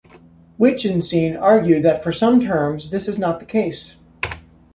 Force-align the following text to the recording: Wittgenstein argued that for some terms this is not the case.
Wittgenstein 0.57 1.37
argued 1.37 1.83
that 1.83 2.03
for 2.03 2.11
some 2.11 2.39
terms 2.39 2.89
this 2.89 3.07
is 3.07 3.19
not 3.19 3.39
the 3.39 3.45
case. 3.45 3.97